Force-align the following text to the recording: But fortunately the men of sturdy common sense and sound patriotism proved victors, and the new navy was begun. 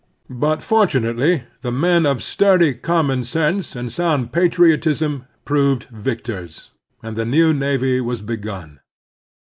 But 0.31 0.63
fortunately 0.63 1.43
the 1.61 1.71
men 1.71 2.07
of 2.07 2.23
sturdy 2.23 2.73
common 2.73 3.23
sense 3.23 3.75
and 3.75 3.93
sound 3.93 4.31
patriotism 4.33 5.25
proved 5.45 5.83
victors, 5.91 6.71
and 7.03 7.15
the 7.15 7.23
new 7.23 7.53
navy 7.53 8.01
was 8.01 8.23
begun. 8.23 8.79